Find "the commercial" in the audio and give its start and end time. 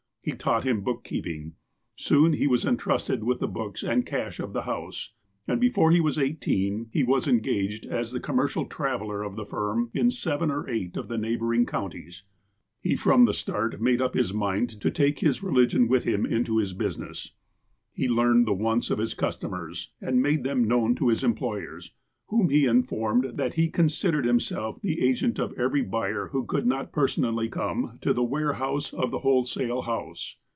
8.11-8.67